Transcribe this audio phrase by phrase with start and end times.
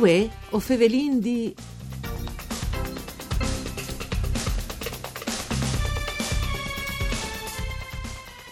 [0.00, 1.54] Uè, o fevelin di...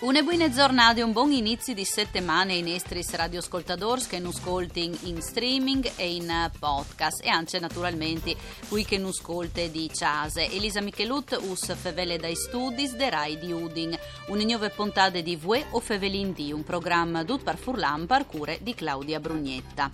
[0.00, 4.94] Una buona giornata e un buon inizio di settimana ai nostri radioascoltatori che non ascoltano
[5.04, 8.36] in streaming e in podcast e anche naturalmente
[8.68, 10.50] qui che non ascoltano di Ciase.
[10.50, 13.98] Elisa Michelut us fevele dai studi de Rai di Udin.
[14.26, 18.58] Una nuova puntata di Vue o Fevelin di, un programma dut par furlan par cure
[18.60, 19.90] di Claudia Brugnetta.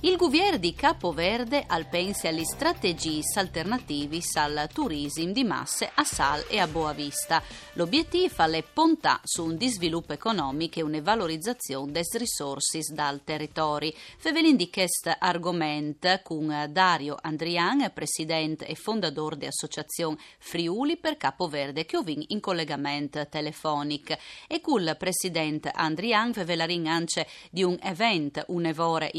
[0.00, 6.44] Il governo di Capoverde al pensi alle strategie alternativi al turismo di masse a Sal
[6.50, 7.42] e a Boavista.
[7.72, 13.90] L'obiettivo è pontà su un sviluppo economico e una valorizzazione delle risorse dal territorio.
[14.18, 21.96] Fevelin di questo argomento con Dario Andrian, presidente e fondatore dell'associazione Friuli per Capoverde, che
[21.96, 24.14] ho in collegamento telefonico.
[24.46, 29.10] E con il presidente Andrian fevelarin anche di un evento, un evore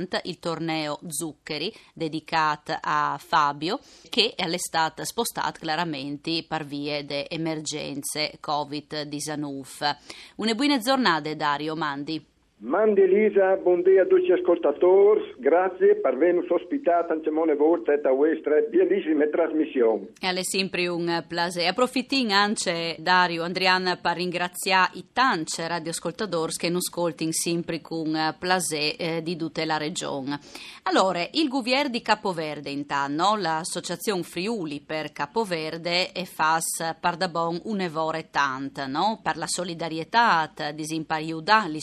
[0.00, 8.38] importante il torneo Zuccheri dedicato a Fabio che all'estate spostato chiaramente per vie di emergenze
[8.40, 9.96] Covid-19.
[10.36, 12.29] Una buona giornata Dario Mandi.
[12.62, 18.50] Mandi Elisa, buongiorno a tutti gli ascoltatori, grazie per avermi ospitato anche molte volte questa
[18.68, 20.08] bellissima trasmissione.
[20.20, 21.68] È sempre un piacere.
[21.68, 28.96] Approfittin anche Dario Andrian per ringraziare i tanti radioascoltatori che non ascoltano sempre con piacere
[28.96, 30.38] eh, di tutta la regione.
[30.82, 38.28] Allora, il governo di Capoverde intanto, l'associazione Friuli per Capoverde e fas pardabon un evore
[38.30, 39.18] tant, no?
[39.22, 41.80] per la solidarietà, disimpariuda, le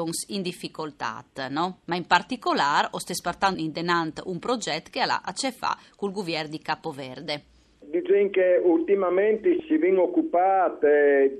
[0.00, 1.80] popolazioni in difficoltà, no?
[1.86, 5.76] ma in particolare o stai spartando in denant un progetto che ha a che fa
[5.96, 7.42] col governo di Capoverde.
[7.80, 10.86] Diciamo che ultimamente si viene occupato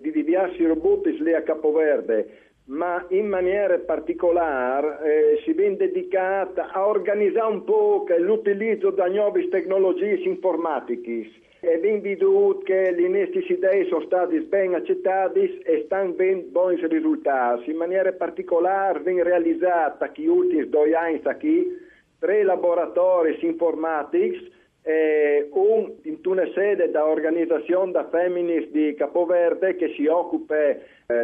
[0.00, 6.87] di diversi roboti lì a Capoverde, ma in maniera particolare eh, si viene dedicata a
[6.87, 13.87] organizzare un po' l'utilizzo di nuove tecnologie informatiche e ben veduto che le nostre idee
[13.87, 17.71] sono state ben accettate e stanno ben buoni risultati.
[17.71, 21.88] In maniera particolare viene realizzata che ultimi due anni qui
[22.19, 29.93] tre laboratori informatici eh, un in una sede da organizzazione da femminis di Capoverde che
[29.94, 30.78] si occupa eh,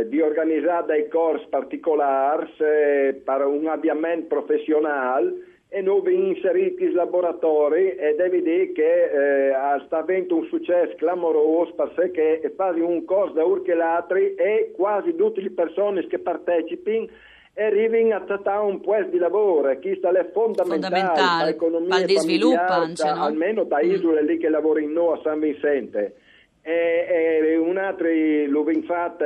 [0.08, 7.96] di organizzare dei corsi particolari eh, per un avviamento professionale e noi inseriti in laboratori
[7.96, 9.52] e devi dire che eh,
[9.86, 15.40] sta avendo un successo clamoroso perché è quasi un corso da urchelatri e quasi tutte
[15.40, 17.08] le persone che partecipano
[17.58, 21.56] arrivano a trattare un puesto di lavoro, che sta è fondamentale, fondamentale.
[21.56, 22.06] per l'economia
[22.94, 23.22] da, no?
[23.22, 23.90] almeno da mm.
[23.90, 24.26] isole mm.
[24.26, 26.14] lì che lavorano in noi a San Vicente.
[26.68, 29.24] E, un altro abbiamo fatto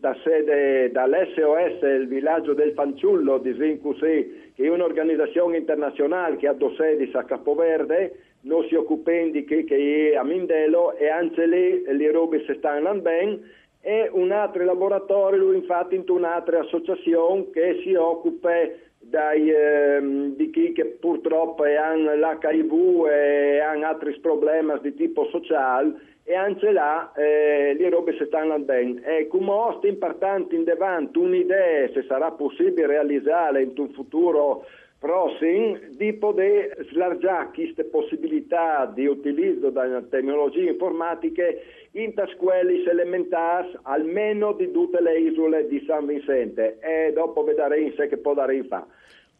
[0.00, 6.52] da sede dall'SOS, il villaggio del Fanciullo di Zincusì, che è un'organizzazione internazionale che ha
[6.52, 8.12] due sedi a Capoverde,
[8.42, 12.54] non si occupa di che, che è a Mindelo e anche lì le robe si
[12.58, 13.40] stanno bene
[13.80, 18.50] e un altro laboratorio, infatti, in un'altra associazione che si occupa
[18.98, 26.12] dai, ehm, di chi che purtroppo hanno l'HIV e hanno altri problemi di tipo sociale
[26.24, 29.02] e anche là eh, le robe si stanno bene.
[29.04, 29.52] E come
[29.82, 34.64] è importante in davanti un'idea, se sarà possibile realizzarla in un futuro
[34.98, 44.54] prossimo, di poter slargiare queste possibilità di utilizzo delle tecnologie informatiche in scuole elementari almeno
[44.54, 48.64] di tutte le isole di San Vicente e dopo vedremo se che può dare in
[48.64, 48.86] fa.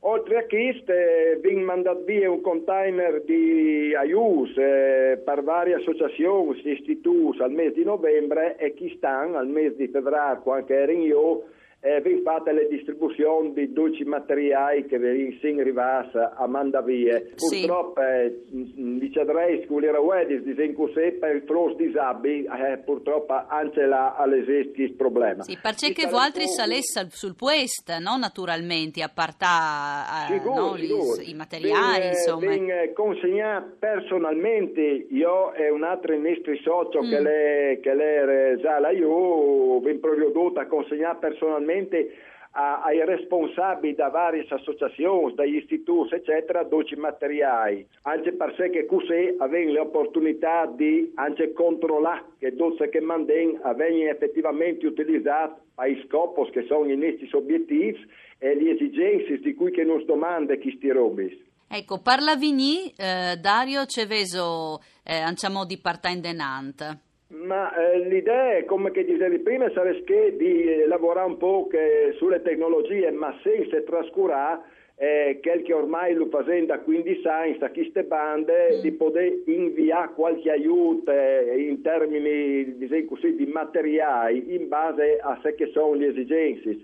[0.06, 6.60] Oltre a questo, eh, viene mandato via un container di aiuti eh, per varie associazioni,
[6.62, 11.44] istituti al mese di novembre e chi stanno al mese di febbraio, quando ero io,
[11.84, 17.32] eh, vi fate le distribuzioni di dolci materiali che vi sono arrivati a Mandavie.
[17.34, 17.58] Sì.
[17.58, 23.84] Purtroppo, eh, dicedrei, con le rauedis di così per il flos disabili, eh, purtroppo anche
[23.84, 25.42] là all'esiste il problema.
[25.42, 28.16] Sì, perché che voi altri salesse sul puesto, no?
[28.16, 32.46] naturalmente, a parte eh, no, i materiali, ben, insomma.
[32.46, 34.80] Ben consegnato personalmente,
[35.10, 37.10] io e un altro nostro socio mm.
[37.10, 41.72] che le, che le Zala, io vi provveduto a consegnare personalmente
[42.56, 48.86] a, ai responsabili da varie associazioni, dagli istituti, eccetera, dolci materiali, anche per sé che
[48.86, 56.50] così avevano l'opportunità di anche controllare che dolce che mandano vengono effettivamente utilizzati ai scopi
[56.50, 57.98] che sono i nostri obiettivi
[58.38, 61.36] e le esigenze di cui che non domanda chi sti robis.
[61.66, 67.03] Ecco, parla Vigny, eh, Dario Ceveso, eh, anciamo di part-time denant.
[67.44, 71.68] Ma eh, l'idea è, come che dicevi prima, sarebbe di eh, lavorare un po'
[72.16, 74.60] sulle tecnologie, ma senza trascurare
[74.96, 78.80] eh, quel che ormai lo facendo da 15 anni, a queste bande, mm.
[78.80, 82.76] di poter inviare qualche aiuto eh, in termini
[83.06, 86.78] così, di materiali in base a se che sono le esigenze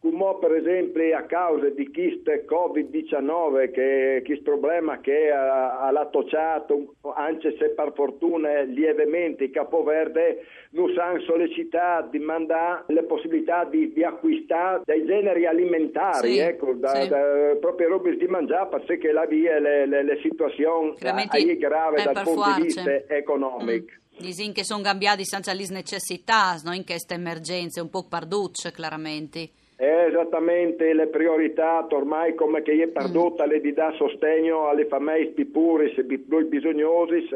[0.00, 7.56] come per esempio a causa di questo Covid-19, che questo problema che ha, l'attocciato, anche
[7.58, 14.04] se per fortuna lievemente, i Capoverde non hanno sollecitato di mandare le possibilità di, di
[14.04, 17.08] acquistare dei generi alimentari, sì, ecco, da, sì.
[17.08, 22.22] da, proprio robe di mangiare, perché la via le, le, le situazioni è grave dal
[22.22, 23.92] punto di vista economico.
[23.92, 24.06] Mm.
[24.20, 26.72] Disin che sono cambiati senza le necessità, no?
[26.72, 29.50] in queste emergenze, un po' parducce, chiaramente.
[29.80, 33.48] Esattamente le priorità, ormai come che è perduta mm.
[33.48, 37.28] le di dà sostegno alle famiglie più pure, più bisognosi,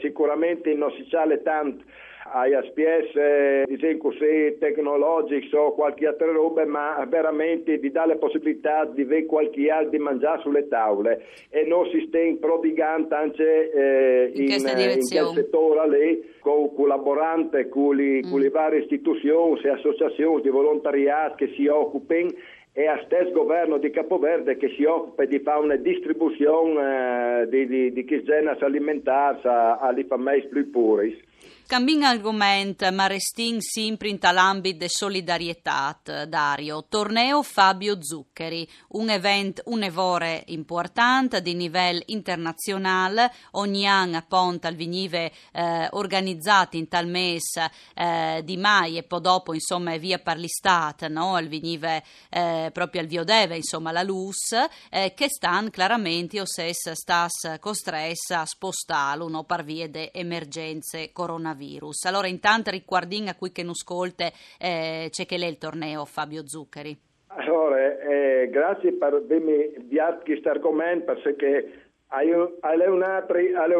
[0.00, 1.84] sicuramente non si sa tanto
[2.32, 8.84] ai SPS diciamo così, tecnologici o qualche altra roba, ma veramente di dare la possibilità
[8.84, 14.32] di avere qualche altro di mangiare sulle tavole e non si sta prodigando anche eh,
[14.34, 18.30] in, in, in quel settore lì, con collaboranti con le, mm.
[18.30, 22.30] con le varie istituzioni e associazioni di volontariato che si occupano
[22.72, 27.66] e a stesso governo di Capoverde che si occupa di fare una distribuzione eh, di,
[27.66, 31.28] di, di chi genere alimentare alle famiglie più pure.
[31.70, 35.96] Cambin argomento, ma restin sempre in tal'ambit de solidarietà,
[36.26, 36.86] Dario.
[36.88, 43.32] Torneo Fabio Zuccheri, un evento un'evore importante di livello internazionale.
[43.52, 49.20] Ogni anno appunto al venive eh, organizzato in tal mese eh, di mai e poi
[49.20, 51.36] dopo insomma via per l'estate, no?
[51.36, 54.56] Al venive eh, proprio al Viodeve, insomma la LUS,
[54.90, 59.44] eh, che stanno chiaramente o se stas costressa a spostarlo no?
[59.44, 62.04] per via di emergenze coronavirus coronavirus.
[62.06, 66.46] Allora intanto riguardin a cui che non ascolte eh, c'è che lei il torneo Fabio
[66.46, 66.96] Zuccheri.
[67.28, 73.02] Allora, eh, grazie per avermi avviato questo argomento perché alle un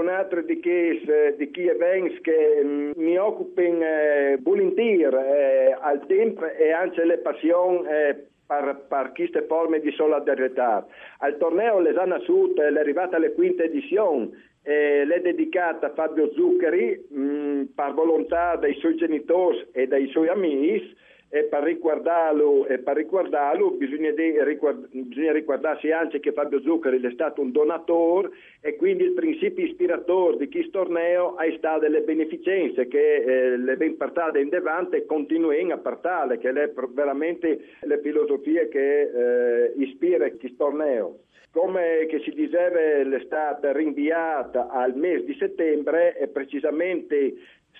[0.09, 1.03] altro di chi,
[1.37, 7.19] di chi events che mm, mi occupano eh, volentieri eh, al tempo e anche le
[7.19, 10.87] passioni eh, per, per queste forme di solidarietà.
[11.19, 14.31] Al torneo l'esame sud è arrivata alla quinta edizione
[14.63, 20.29] eh, l'è dedicata a Fabio Zuccheri mm, per volontà dei suoi genitori e dei suoi
[20.29, 20.97] amici
[21.33, 27.01] e per ricordarlo, e per ricordarlo bisogna, de, ricord, bisogna, ricordarsi anche che Fabio Zuccheri
[27.01, 28.31] è stato un donatore
[28.61, 33.77] e quindi il principio ispiratore di questo torneo è stato le beneficenze che eh, le
[33.77, 39.73] ben partate in devante e continuano a partare, che è veramente la filosofia che eh,
[39.77, 41.19] ispira questo torneo.
[41.53, 47.35] Come si diceva, è stata rinviata al mese di settembre e precisamente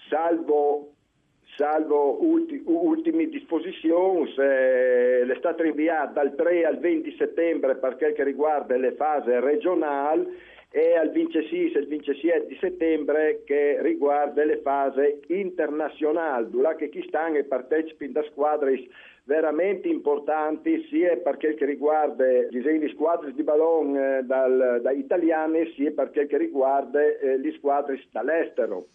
[0.09, 0.95] salvo
[1.57, 8.25] salvo ulti, ultime disposizioni, è stata rinviata dal 3 al 20 settembre per quel che
[8.25, 10.27] riguarda le fasi regionali
[10.73, 17.05] e al 26 e il 27 di settembre che riguarda le fasi internazionali, dove chi
[17.09, 18.87] stanno e partecipano da squadre
[19.31, 24.91] veramente importanti sia per quel che riguarda disegni di squadre di ballon eh, dal, da
[24.91, 28.87] italiani sia per quel che riguarda eh, le squadre dall'estero.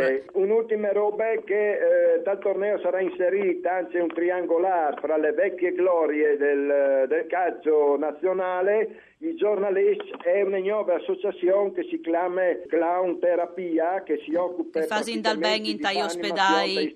[0.00, 5.32] Eh, un'ultima roba è che eh, dal torneo sarà inserita anche un triangolare fra le
[5.32, 9.02] vecchie glorie del, del calcio nazionale.
[9.20, 15.20] I giornalisti è una nuova associazione che si chiama Clown Terapia che si occupa di
[15.20, 16.94] dal ben in tai ospedali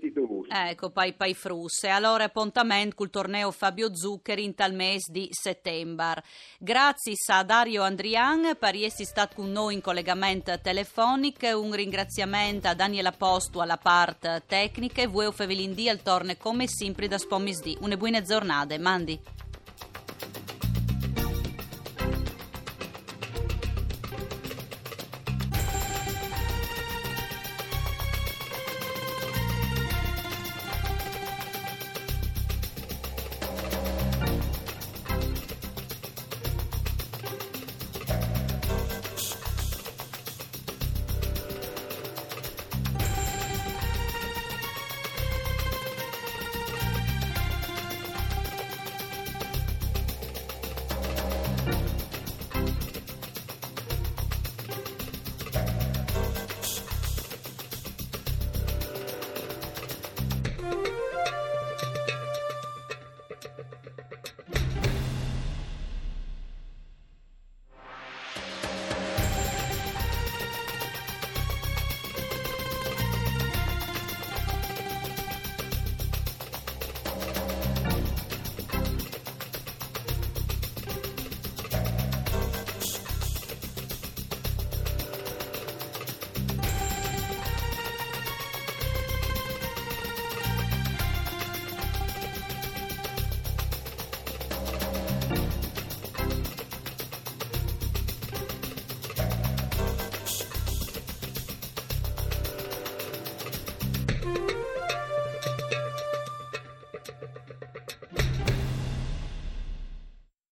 [0.71, 1.89] ecco pai pai frusse.
[1.89, 2.29] Allora
[2.63, 6.23] appuntamento col torneo Fabio Zuccheri in tal mese di settembre.
[6.59, 11.47] Grazie a Dario Andrian per essere stato con noi in collegamento telefonico.
[11.47, 17.09] Un ringraziamento a Daniela Postu alla parte tecnica e voi Fevelindì al torne come sempre
[17.09, 19.21] da Spomisdì una buona giornata mandi